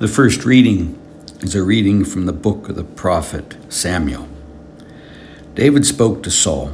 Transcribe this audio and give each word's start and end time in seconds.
The 0.00 0.08
first 0.08 0.44
reading 0.44 0.98
is 1.38 1.54
a 1.54 1.62
reading 1.62 2.04
from 2.04 2.26
the 2.26 2.32
book 2.32 2.68
of 2.68 2.74
the 2.74 2.82
prophet 2.82 3.56
Samuel. 3.68 4.26
David 5.54 5.86
spoke 5.86 6.20
to 6.24 6.32
Saul 6.32 6.72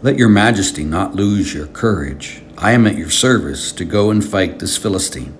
Let 0.00 0.16
your 0.16 0.30
majesty 0.30 0.82
not 0.82 1.14
lose 1.14 1.52
your 1.52 1.66
courage. 1.66 2.42
I 2.56 2.72
am 2.72 2.86
at 2.86 2.96
your 2.96 3.10
service 3.10 3.70
to 3.72 3.84
go 3.84 4.10
and 4.10 4.24
fight 4.24 4.60
this 4.60 4.78
Philistine. 4.78 5.36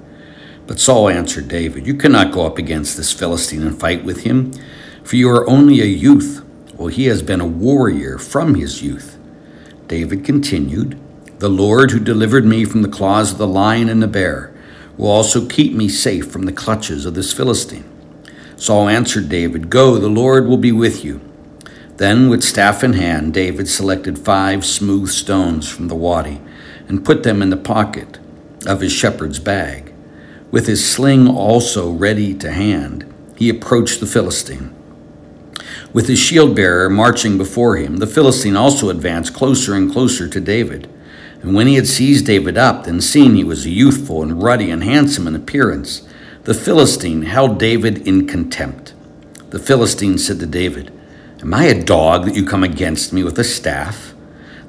But 0.67 0.81
Saul 0.81 1.09
answered 1.09 1.49
David, 1.49 1.87
You 1.87 1.95
cannot 1.95 2.31
go 2.31 2.45
up 2.45 2.59
against 2.59 2.99
this 2.99 3.11
Philistine 3.11 3.63
and 3.63 3.81
fight 3.81 4.05
with 4.05 4.25
him, 4.25 4.53
for 5.03 5.17
you 5.17 5.31
are 5.31 5.49
only 5.49 5.81
a 5.81 5.87
youth, 5.87 6.45
while 6.77 6.89
he 6.89 7.07
has 7.07 7.23
been 7.23 7.41
a 7.41 7.47
warrior 7.47 8.19
from 8.19 8.55
his 8.55 8.83
youth. 8.83 9.17
David 9.87 10.27
continued, 10.27 11.01
The 11.39 11.49
Lord 11.49 11.91
who 11.91 12.01
delivered 12.01 12.45
me 12.45 12.67
from 12.67 12.83
the 12.83 12.89
claws 12.89 13.33
of 13.33 13.39
the 13.39 13.47
lion 13.47 13.89
and 13.89 14.03
the 14.03 14.07
bear 14.07 14.53
will 14.99 15.09
also 15.09 15.47
keep 15.47 15.73
me 15.73 15.89
safe 15.89 16.31
from 16.31 16.43
the 16.43 16.53
clutches 16.53 17.07
of 17.07 17.15
this 17.15 17.33
Philistine. 17.33 17.89
Saul 18.57 18.89
answered 18.89 19.29
David, 19.29 19.71
Go, 19.71 19.97
the 19.97 20.09
Lord 20.09 20.47
will 20.47 20.59
be 20.59 20.73
with 20.73 21.05
you. 21.05 21.21
Then, 21.97 22.29
with 22.29 22.45
staff 22.45 22.85
in 22.85 22.93
hand, 22.95 23.33
David 23.33 23.69
selected 23.69 24.19
five 24.19 24.67
smooth 24.67 25.09
stones 25.09 25.69
from 25.69 25.89
the 25.89 25.95
wadi 25.95 26.41
and 26.89 27.05
put 27.05 27.23
them 27.23 27.41
in 27.41 27.51
the 27.51 27.57
pocket 27.57 28.19
of 28.67 28.81
his 28.81 28.93
shepherd's 28.93 29.39
bag. 29.39 29.93
With 30.51 30.67
his 30.67 30.89
sling 30.89 31.29
also 31.29 31.91
ready 31.91 32.35
to 32.35 32.51
hand, 32.51 33.13
he 33.37 33.49
approached 33.49 34.01
the 34.01 34.07
Philistine. 34.07 34.75
With 35.93 36.09
his 36.09 36.19
shield 36.19 36.57
bearer 36.57 36.91
marching 36.91 37.39
before 37.39 37.77
him, 37.77 37.99
the 37.99 38.07
Philistine 38.07 38.57
also 38.57 38.91
advanced 38.91 39.35
closer 39.35 39.75
and 39.75 39.91
closer 39.93 40.29
to 40.29 40.41
David. 40.41 40.89
And 41.43 41.55
when 41.55 41.67
he 41.67 41.77
had 41.77 41.87
seized 41.87 42.27
David 42.27 42.59
up 42.59 42.87
and 42.87 43.03
seen 43.03 43.35
he 43.35 43.45
was 43.45 43.67
youthful 43.67 44.23
and 44.23 44.43
ruddy 44.43 44.71
and 44.71 44.83
handsome 44.83 45.27
in 45.27 45.35
appearance, 45.35 46.07
the 46.45 46.55
Philistine 46.55 47.23
held 47.23 47.59
David 47.59 48.07
in 48.07 48.27
contempt. 48.27 48.95
The 49.51 49.59
Philistine 49.59 50.19
said 50.19 50.41
to 50.41 50.47
David, 50.47 50.93
Am 51.41 51.55
I 51.55 51.65
a 51.65 51.83
dog 51.83 52.25
that 52.25 52.35
you 52.35 52.45
come 52.45 52.65
against 52.65 53.13
me 53.13 53.23
with 53.23 53.39
a 53.39 53.45
staff? 53.45 54.15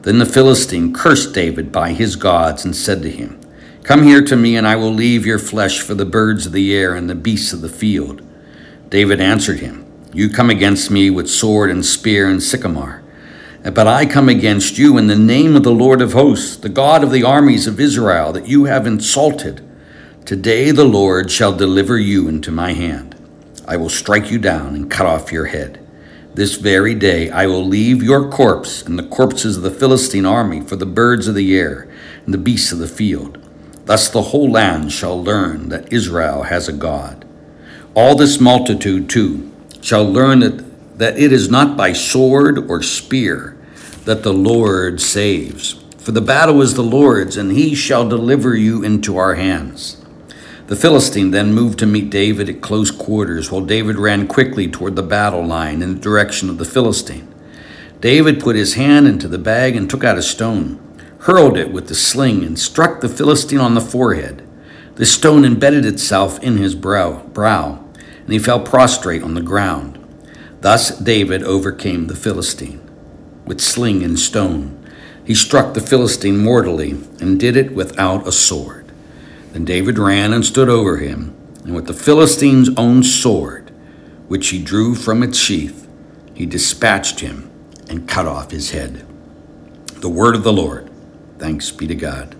Then 0.04 0.20
the 0.20 0.26
Philistine 0.26 0.94
cursed 0.94 1.34
David 1.34 1.72
by 1.72 1.92
his 1.92 2.16
gods 2.16 2.64
and 2.64 2.76
said 2.76 3.02
to 3.02 3.12
him, 3.12 3.40
Come 3.84 4.04
here 4.04 4.24
to 4.24 4.36
me, 4.36 4.56
and 4.56 4.68
I 4.68 4.76
will 4.76 4.94
leave 4.94 5.26
your 5.26 5.40
flesh 5.40 5.82
for 5.82 5.96
the 5.96 6.06
birds 6.06 6.46
of 6.46 6.52
the 6.52 6.76
air 6.76 6.94
and 6.94 7.10
the 7.10 7.16
beasts 7.16 7.54
of 7.54 7.62
the 7.62 7.70
field. 7.70 8.22
David 8.90 9.20
answered 9.20 9.60
him, 9.60 9.86
You 10.14 10.30
come 10.30 10.50
against 10.50 10.92
me 10.92 11.10
with 11.10 11.30
sword 11.30 11.72
and 11.72 11.86
spear 11.86 12.30
and 12.30 12.42
scimitar. 12.42 13.04
But 13.64 13.88
I 13.88 14.06
come 14.06 14.30
against 14.30 14.78
you 14.78 14.98
in 14.98 15.08
the 15.08 15.16
name 15.16 15.56
of 15.56 15.64
the 15.64 15.72
Lord 15.72 16.02
of 16.02 16.14
hosts, 16.14 16.56
the 16.56 16.70
God 16.70 17.04
of 17.04 17.12
the 17.12 17.24
armies 17.24 17.68
of 17.68 17.80
Israel, 17.80 18.32
that 18.34 18.48
you 18.48 18.66
have 18.66 18.88
insulted. 18.88 19.66
Today 20.26 20.72
the 20.72 20.86
Lord 20.86 21.30
shall 21.30 21.56
deliver 21.56 21.98
you 21.98 22.28
into 22.28 22.52
my 22.52 22.74
hand. 22.74 23.16
I 23.68 23.78
will 23.78 23.90
strike 23.90 24.32
you 24.32 24.40
down 24.40 24.76
and 24.76 24.90
cut 24.90 25.06
off 25.06 25.32
your 25.32 25.46
head. 25.48 25.86
This 26.34 26.56
very 26.56 26.96
day 26.96 27.30
I 27.30 27.48
will 27.48 27.66
leave 27.66 28.02
your 28.02 28.30
corpse 28.32 28.82
and 28.82 28.98
the 28.98 29.08
corpses 29.08 29.58
of 29.58 29.64
the 29.64 29.72
Philistine 29.72 30.26
army 30.26 30.62
for 30.62 30.76
the 30.76 30.86
birds 30.86 31.28
of 31.28 31.36
the 31.36 31.58
air 31.58 31.90
and 32.26 32.34
the 32.34 32.38
beasts 32.38 32.72
of 32.72 32.80
the 32.80 32.88
field. 32.88 33.38
Thus 33.86 34.08
the 34.08 34.22
whole 34.22 34.50
land 34.50 34.92
shall 34.92 35.22
learn 35.22 35.70
that 35.70 35.92
Israel 35.92 36.44
has 36.44 36.68
a 36.68 36.74
God. 36.74 37.26
All 37.96 38.16
this 38.16 38.40
multitude, 38.40 39.10
too, 39.10 39.52
shall 39.82 40.06
learn 40.06 40.40
that, 40.42 40.64
that 41.00 41.18
it 41.18 41.32
is 41.32 41.50
not 41.50 41.78
by 41.78 41.94
sword 41.94 42.70
or 42.70 42.84
spear 42.84 43.58
that 44.04 44.22
the 44.22 44.34
Lord 44.34 45.00
saves. 45.00 45.82
For 45.98 46.12
the 46.12 46.20
battle 46.20 46.62
is 46.62 46.74
the 46.74 46.82
Lord's, 46.82 47.38
and 47.38 47.54
he 47.54 47.74
shall 47.74 48.08
deliver 48.08 48.54
you 48.54 48.84
into 48.84 49.16
our 49.16 49.36
hands. 49.36 50.04
The 50.68 50.76
Philistine 50.76 51.32
then 51.32 51.54
moved 51.54 51.80
to 51.80 51.86
meet 51.86 52.10
David 52.10 52.50
at 52.50 52.60
close 52.60 52.92
quarters, 52.92 53.50
while 53.50 53.62
David 53.62 53.98
ran 53.98 54.28
quickly 54.28 54.68
toward 54.68 54.98
the 54.98 55.02
battle 55.02 55.46
line 55.46 55.82
in 55.82 55.94
the 55.94 56.02
direction 56.02 56.50
of 56.50 56.58
the 56.58 56.66
Philistine. 56.66 57.34
David 58.02 58.42
put 58.42 58.58
his 58.58 58.74
hand 58.74 59.08
into 59.08 59.30
the 59.30 59.38
bag 59.38 59.78
and 59.78 59.90
took 59.90 60.04
out 60.04 60.18
a 60.18 60.22
stone, 60.22 60.82
hurled 61.20 61.58
it 61.58 61.72
with 61.72 61.88
the 61.88 61.96
sling, 61.96 62.44
and 62.44 62.60
struck 62.60 63.00
the 63.00 63.08
Philistine 63.08 63.60
on 63.60 63.74
the 63.74 63.80
forehead. 63.80 64.46
The 64.96 65.06
stone 65.06 65.46
embedded 65.46 65.86
itself 65.86 66.44
in 66.44 66.58
his 66.58 66.76
brow, 66.76 67.24
brow, 67.28 67.86
and 68.26 68.34
he 68.34 68.40
fell 68.40 68.60
prostrate 68.60 69.24
on 69.24 69.34
the 69.34 69.42
ground. 69.42 69.99
Thus 70.62 70.98
David 70.98 71.44
overcame 71.44 72.08
the 72.08 72.16
Philistine 72.16 72.82
with 73.46 73.62
sling 73.62 74.04
and 74.04 74.20
stone. 74.20 74.76
He 75.26 75.34
struck 75.34 75.74
the 75.74 75.82
Philistine 75.82 76.38
mortally 76.38 76.92
and 77.20 77.40
did 77.40 77.56
it 77.56 77.74
without 77.74 78.28
a 78.28 78.32
sword. 78.32 78.92
Then 79.52 79.66
David 79.66 79.98
ran 79.98 80.34
and 80.34 80.46
stood 80.46 80.70
over 80.70 80.98
him, 80.98 81.36
and 81.64 81.74
with 81.74 81.88
the 81.88 81.94
Philistine's 81.94 82.70
own 82.78 83.04
sword, 83.04 83.72
which 84.28 84.50
he 84.50 84.62
drew 84.62 84.96
from 84.96 85.24
its 85.24 85.38
sheath, 85.38 85.88
he 86.34 86.46
dispatched 86.46 87.22
him 87.22 87.50
and 87.90 88.08
cut 88.08 88.28
off 88.28 88.52
his 88.52 88.72
head. 88.72 89.06
The 89.96 90.10
word 90.10 90.36
of 90.36 90.44
the 90.44 90.54
Lord. 90.54 90.90
Thanks 91.40 91.72
be 91.72 91.88
to 91.88 91.96
God. 91.96 92.36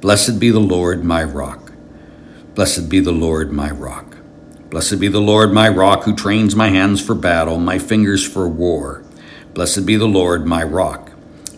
Blessed 0.00 0.40
be 0.40 0.50
the 0.50 0.58
Lord, 0.60 1.04
my 1.04 1.22
rock. 1.22 1.72
Blessed 2.54 2.88
be 2.88 3.00
the 3.00 3.12
Lord, 3.12 3.52
my 3.52 3.70
rock. 3.70 4.07
Blessed 4.70 5.00
be 5.00 5.08
the 5.08 5.20
Lord, 5.20 5.52
my 5.52 5.68
rock, 5.68 6.04
who 6.04 6.14
trains 6.14 6.54
my 6.54 6.68
hands 6.68 7.04
for 7.04 7.14
battle, 7.14 7.58
my 7.58 7.78
fingers 7.78 8.26
for 8.26 8.48
war. 8.48 9.02
Blessed 9.54 9.86
be 9.86 9.96
the 9.96 10.06
Lord, 10.06 10.46
my 10.46 10.62
rock 10.62 11.08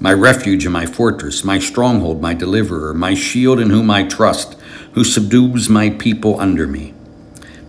my 0.00 0.12
refuge 0.14 0.64
and 0.64 0.72
my 0.72 0.86
fortress, 0.86 1.44
my 1.44 1.58
stronghold, 1.58 2.22
my 2.22 2.32
deliverer, 2.32 2.94
my 2.94 3.12
shield 3.12 3.60
in 3.60 3.68
whom 3.68 3.90
I 3.90 4.04
trust, 4.04 4.54
who 4.94 5.04
subdues 5.04 5.68
my 5.68 5.90
people 5.90 6.40
under 6.40 6.66
me. 6.66 6.94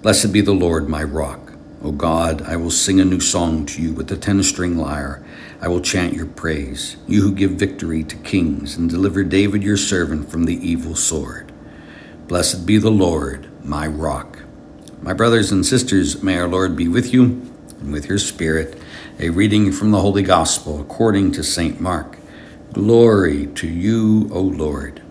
Blessed 0.01 0.31
be 0.31 0.39
the 0.39 0.53
Lord, 0.53 0.87
my 0.87 1.03
rock. 1.03 1.51
O 1.83 1.91
God, 1.91 2.41
I 2.43 2.55
will 2.55 2.71
sing 2.71 3.01
a 3.01 3.05
new 3.05 3.19
song 3.19 3.65
to 3.65 3.81
you 3.81 3.91
with 3.91 4.07
the 4.07 4.15
ten 4.15 4.41
string 4.43 4.77
lyre. 4.77 5.23
I 5.61 5.67
will 5.67 5.81
chant 5.81 6.13
your 6.13 6.25
praise, 6.25 6.95
you 7.05 7.21
who 7.21 7.33
give 7.33 7.51
victory 7.51 8.03
to 8.05 8.15
kings 8.17 8.77
and 8.77 8.89
deliver 8.89 9.23
David 9.23 9.61
your 9.61 9.77
servant 9.77 10.31
from 10.31 10.45
the 10.45 10.55
evil 10.55 10.95
sword. 10.95 11.51
Blessed 12.27 12.65
be 12.65 12.77
the 12.77 12.89
Lord, 12.89 13.49
my 13.65 13.87
rock. 13.87 14.39
My 15.03 15.13
brothers 15.13 15.51
and 15.51 15.65
sisters, 15.65 16.21
may 16.21 16.37
our 16.37 16.47
Lord 16.47 16.75
be 16.75 16.87
with 16.87 17.11
you 17.11 17.23
and 17.79 17.91
with 17.91 18.07
your 18.07 18.19
spirit. 18.19 18.77
A 19.19 19.31
reading 19.31 19.71
from 19.71 19.89
the 19.89 19.99
Holy 19.99 20.21
Gospel 20.21 20.79
according 20.79 21.31
to 21.31 21.43
St. 21.43 21.81
Mark. 21.81 22.19
Glory 22.71 23.47
to 23.47 23.67
you, 23.67 24.29
O 24.31 24.39
Lord. 24.39 25.01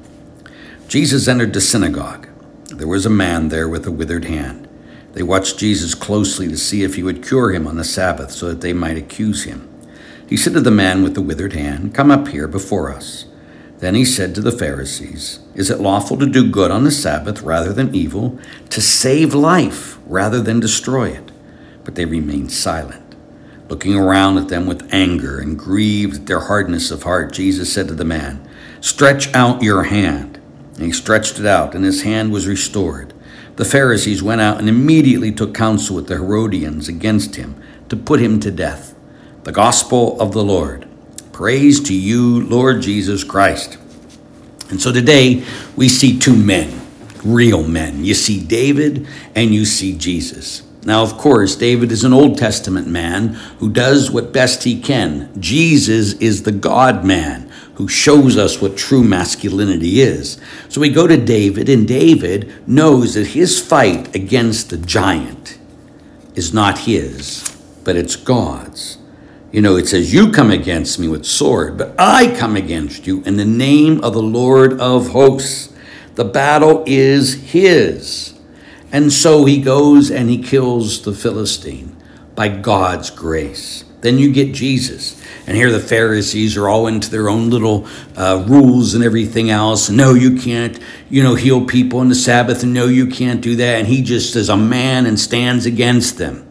Jesus 0.87 1.27
entered 1.27 1.53
the 1.53 1.61
synagogue. 1.61 2.29
There 2.67 2.87
was 2.87 3.05
a 3.05 3.11
man 3.11 3.49
there 3.49 3.69
with 3.69 3.85
a 3.85 3.91
withered 3.91 4.27
hand. 4.27 4.69
They 5.15 5.25
watched 5.25 5.59
Jesus 5.59 5.97
closely 5.97 6.47
to 6.47 6.57
see 6.57 6.85
if 6.85 6.95
he 6.95 7.03
would 7.03 7.27
cure 7.27 7.51
him 7.51 7.67
on 7.67 7.77
the 7.77 7.83
Sabbath 7.83 8.31
so 8.31 8.47
that 8.49 8.61
they 8.61 8.73
might 8.73 8.97
accuse 8.97 9.43
him. 9.43 9.69
He 10.29 10.37
said 10.37 10.53
to 10.53 10.61
the 10.61 10.71
man 10.71 11.03
with 11.03 11.15
the 11.15 11.21
withered 11.21 11.55
hand, 11.55 11.97
Come 11.97 12.13
up 12.13 12.29
here 12.29 12.47
before 12.47 12.95
us. 12.95 13.25
Then 13.81 13.95
he 13.95 14.05
said 14.05 14.35
to 14.35 14.43
the 14.43 14.53
Pharisees, 14.53 15.41
Is 15.55 15.71
it 15.71 15.81
lawful 15.81 16.19
to 16.19 16.27
do 16.27 16.51
good 16.51 16.71
on 16.71 16.85
the 16.85 16.91
Sabbath 16.91 17.41
rather 17.41 17.73
than 17.73 17.95
evil, 17.95 18.39
to 18.69 18.81
save 18.81 19.35
life 19.35 19.99
rather 20.07 20.41
than 20.41 20.61
destroy 20.61 21.09
it? 21.09 21.33
But 21.83 21.95
they 21.95 22.05
remained 22.05 22.53
silent. 22.53 23.17
Looking 23.69 23.97
around 23.97 24.37
at 24.37 24.49
them 24.49 24.67
with 24.67 24.93
anger 24.93 25.39
and 25.39 25.59
grieved 25.59 26.17
at 26.17 26.27
their 26.27 26.41
hardness 26.41 26.91
of 26.91 27.05
heart, 27.05 27.33
Jesus 27.33 27.73
said 27.73 27.89
to 27.89 27.95
the 27.95 28.05
man, 28.05 28.47
Stretch 28.81 29.33
out 29.35 29.63
your 29.63 29.85
hand. 29.85 30.39
And 30.75 30.85
he 30.85 30.93
stretched 30.93 31.39
it 31.39 31.47
out, 31.47 31.75
and 31.75 31.85
his 31.85 32.03
hand 32.03 32.33
was 32.33 32.47
restored. 32.47 33.15
The 33.57 33.65
Pharisees 33.65 34.23
went 34.23 34.41
out 34.41 34.59
and 34.59 34.69
immediately 34.69 35.33
took 35.33 35.55
counsel 35.55 35.97
with 35.97 36.09
the 36.09 36.17
Herodians 36.17 36.89
against 36.89 37.37
him 37.37 37.61
to 37.89 37.97
put 37.97 38.21
him 38.21 38.41
to 38.41 38.51
death. 38.51 38.95
The 39.45 39.53
Gospel 39.53 40.21
of 40.21 40.33
the 40.33 40.45
Lord. 40.45 40.87
Praise 41.41 41.81
to 41.85 41.95
you, 41.95 42.43
Lord 42.43 42.83
Jesus 42.83 43.25
Christ. 43.25 43.79
And 44.69 44.79
so 44.79 44.93
today 44.93 45.43
we 45.75 45.89
see 45.89 46.19
two 46.19 46.37
men, 46.37 46.83
real 47.25 47.67
men. 47.67 48.05
You 48.05 48.13
see 48.13 48.45
David 48.45 49.09
and 49.35 49.55
you 49.55 49.65
see 49.65 49.97
Jesus. 49.97 50.63
Now, 50.85 51.03
of 51.03 51.17
course, 51.17 51.57
David 51.57 51.93
is 51.93 52.05
an 52.05 52.13
Old 52.13 52.37
Testament 52.37 52.89
man 52.89 53.29
who 53.59 53.71
does 53.71 54.11
what 54.11 54.35
best 54.35 54.65
he 54.65 54.79
can. 54.83 55.31
Jesus 55.41 56.13
is 56.21 56.43
the 56.43 56.53
God 56.53 57.07
man 57.07 57.51
who 57.77 57.89
shows 57.89 58.37
us 58.37 58.61
what 58.61 58.77
true 58.77 59.03
masculinity 59.03 60.03
is. 60.03 60.39
So 60.69 60.79
we 60.83 60.91
go 60.91 61.07
to 61.07 61.17
David, 61.17 61.71
and 61.71 61.89
David 61.89 62.53
knows 62.69 63.15
that 63.15 63.29
his 63.29 63.59
fight 63.67 64.15
against 64.15 64.69
the 64.69 64.77
giant 64.77 65.59
is 66.35 66.53
not 66.53 66.81
his, 66.81 67.57
but 67.83 67.97
it's 67.97 68.15
God's. 68.15 69.00
You 69.53 69.61
know, 69.63 69.77
it 69.77 69.89
says, 69.89 70.15
You 70.15 70.31
come 70.31 70.51
against 70.51 70.99
me 70.99 71.09
with 71.09 71.27
sword, 71.27 71.77
but 71.77 71.95
I 71.99 72.37
come 72.37 72.55
against 72.55 73.07
you 73.07 73.23
in 73.23 73.37
the 73.37 73.45
name 73.45 74.03
of 74.05 74.15
the 74.15 74.23
Lord 74.23 74.81
of 74.81 75.09
hosts. 75.09 75.73
The 76.15 76.25
battle 76.25 76.85
is 76.87 77.35
his. 77.35 78.39
And 78.93 79.13
so 79.13 79.45
he 79.45 79.61
goes 79.61 80.11
and 80.11 80.29
he 80.31 80.43
kills 80.43 81.03
the 81.03 81.13
Philistine 81.13 81.97
by 82.35 82.49
God's 82.49 83.11
grace. 83.11 83.85
Then 84.03 84.19
you 84.19 84.33
get 84.33 84.55
Jesus. 84.55 85.21
And 85.47 85.57
here 85.57 85.71
the 85.71 85.81
Pharisees 85.81 86.57
are 86.57 86.69
all 86.69 86.87
into 86.87 87.11
their 87.11 87.29
own 87.29 87.51
little 87.51 87.87
uh, 88.17 88.45
rules 88.47 88.95
and 88.95 89.03
everything 89.03 89.51
else. 89.51 89.91
No, 89.91 90.15
you 90.15 90.37
can't, 90.37 90.79
you 91.09 91.23
know, 91.23 91.35
heal 91.35 91.65
people 91.65 91.99
on 91.99 92.09
the 92.09 92.15
Sabbath, 92.15 92.65
no, 92.65 92.87
you 92.87 93.07
can't 93.07 93.41
do 93.41 93.57
that. 93.57 93.81
And 93.81 93.89
he 93.89 94.03
just 94.03 94.37
is 94.37 94.49
a 94.49 94.57
man 94.57 95.07
and 95.07 95.19
stands 95.19 95.67
against 95.67 96.19
them 96.19 96.50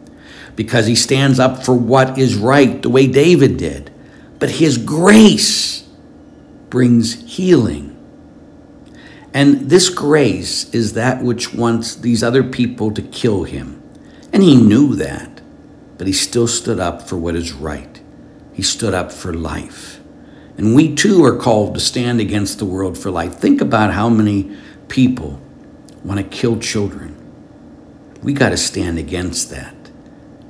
because 0.60 0.84
he 0.84 0.94
stands 0.94 1.40
up 1.40 1.64
for 1.64 1.74
what 1.74 2.18
is 2.18 2.36
right, 2.36 2.82
the 2.82 2.90
way 2.90 3.06
David 3.06 3.56
did. 3.56 3.90
But 4.38 4.50
his 4.50 4.76
grace 4.76 5.88
brings 6.68 7.14
healing. 7.34 7.96
And 9.32 9.70
this 9.70 9.88
grace 9.88 10.68
is 10.74 10.92
that 10.92 11.22
which 11.22 11.54
wants 11.54 11.94
these 11.94 12.22
other 12.22 12.42
people 12.42 12.90
to 12.90 13.00
kill 13.00 13.44
him. 13.44 13.82
And 14.34 14.42
he 14.42 14.54
knew 14.54 14.94
that, 14.96 15.40
but 15.96 16.06
he 16.06 16.12
still 16.12 16.46
stood 16.46 16.78
up 16.78 17.08
for 17.08 17.16
what 17.16 17.34
is 17.34 17.52
right. 17.52 17.98
He 18.52 18.60
stood 18.62 18.92
up 18.92 19.10
for 19.10 19.32
life. 19.32 19.98
And 20.58 20.74
we 20.74 20.94
too 20.94 21.24
are 21.24 21.38
called 21.38 21.72
to 21.72 21.80
stand 21.80 22.20
against 22.20 22.58
the 22.58 22.66
world 22.66 22.98
for 22.98 23.10
life. 23.10 23.36
Think 23.36 23.62
about 23.62 23.94
how 23.94 24.10
many 24.10 24.54
people 24.88 25.40
want 26.04 26.20
to 26.20 26.36
kill 26.36 26.58
children. 26.58 27.16
We 28.22 28.34
got 28.34 28.50
to 28.50 28.58
stand 28.58 28.98
against 28.98 29.48
that 29.52 29.79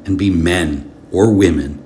and 0.04 0.18
be 0.18 0.30
men 0.30 0.90
or 1.10 1.32
women 1.32 1.76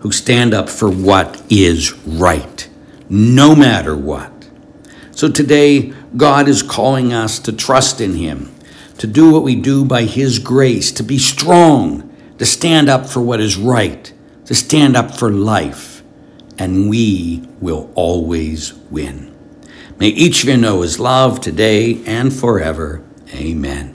who 0.00 0.12
stand 0.12 0.54
up 0.54 0.68
for 0.68 0.90
what 0.90 1.42
is 1.50 1.92
right, 2.06 2.68
no 3.08 3.54
matter 3.54 3.96
what. 3.96 4.48
So 5.12 5.30
today, 5.30 5.92
God 6.16 6.48
is 6.48 6.62
calling 6.62 7.12
us 7.12 7.38
to 7.40 7.52
trust 7.52 8.00
in 8.00 8.14
Him, 8.14 8.54
to 8.98 9.06
do 9.06 9.30
what 9.30 9.42
we 9.42 9.54
do 9.54 9.84
by 9.84 10.04
His 10.04 10.38
grace, 10.38 10.90
to 10.92 11.02
be 11.02 11.18
strong, 11.18 12.06
to 12.38 12.46
stand 12.46 12.88
up 12.88 13.06
for 13.06 13.20
what 13.20 13.40
is 13.40 13.56
right, 13.56 14.12
to 14.46 14.54
stand 14.54 14.96
up 14.96 15.14
for 15.14 15.30
life, 15.30 16.02
and 16.58 16.88
we 16.88 17.46
will 17.60 17.90
always 17.94 18.72
win. 18.90 19.36
May 19.98 20.08
each 20.08 20.42
of 20.42 20.48
you 20.48 20.56
know 20.56 20.80
His 20.80 20.98
love 20.98 21.40
today 21.40 22.02
and 22.06 22.32
forever. 22.32 23.04
Amen. 23.34 23.88